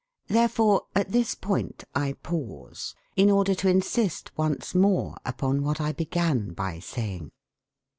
[0.29, 5.91] Therefore at this point I pause, in order to insist once more upon what I
[5.91, 7.29] began by saying.